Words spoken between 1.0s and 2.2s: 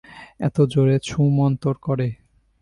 ছুঃ মন্তর করে!